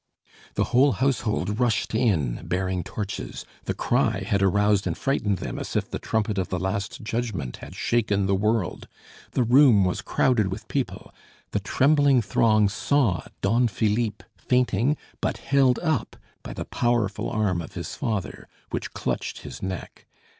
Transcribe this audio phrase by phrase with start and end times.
[0.55, 3.45] The whole household rushed in, bearing torches.
[3.65, 7.57] The cry had aroused and frightened them as if the trumpet of the last judgment
[7.57, 8.87] had shaken the world.
[9.33, 11.13] The room was crowded with people.
[11.51, 17.75] The trembling throng saw Don Philippe, fainting, but held up by the powerful arm of
[17.75, 20.07] his father, which clutched his neck.